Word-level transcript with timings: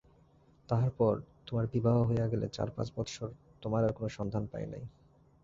তাহার 0.69 0.91
পর 0.91 1.13
তোমার 1.47 1.65
বিবাহ 1.67 1.97
হইয়া 2.03 2.25
গেলে 2.27 2.47
চারপাঁচ 2.47 2.87
বৎসর 2.95 3.29
তোমার 3.61 3.81
আর 3.83 3.93
কোনো 3.93 4.09
সন্ধান 4.09 4.43
পাই 4.47 4.65
নাই। 4.65 4.83